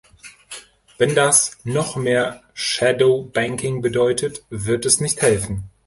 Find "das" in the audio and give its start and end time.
1.13-1.59